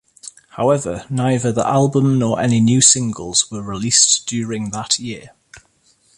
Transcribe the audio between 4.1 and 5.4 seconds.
during that year.